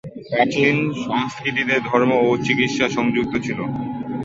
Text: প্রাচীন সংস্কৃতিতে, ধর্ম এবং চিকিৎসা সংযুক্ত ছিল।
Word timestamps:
প্রাচীন 0.29 0.75
সংস্কৃতিতে, 1.03 1.75
ধর্ম 1.89 2.11
এবং 2.21 2.35
চিকিৎসা 2.45 2.85
সংযুক্ত 2.89 3.33
ছিল। 3.45 3.59